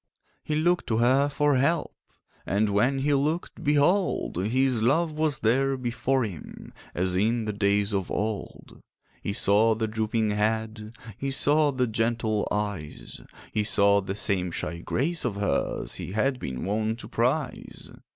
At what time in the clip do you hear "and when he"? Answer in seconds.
2.43-3.13